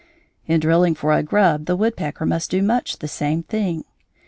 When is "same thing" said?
3.07-3.83